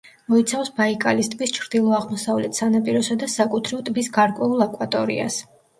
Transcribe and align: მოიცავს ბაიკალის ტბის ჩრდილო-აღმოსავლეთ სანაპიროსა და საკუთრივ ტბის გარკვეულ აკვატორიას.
მოიცავს 0.33 0.71
ბაიკალის 0.79 1.29
ტბის 1.33 1.53
ჩრდილო-აღმოსავლეთ 1.59 2.59
სანაპიროსა 2.63 3.21
და 3.25 3.33
საკუთრივ 3.39 3.87
ტბის 3.91 4.13
გარკვეულ 4.19 4.71
აკვატორიას. 4.71 5.45